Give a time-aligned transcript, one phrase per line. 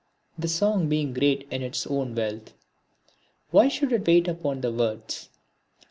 [0.35, 2.53] The song being great in its own wealth,
[3.51, 5.29] why should it wait upon the words?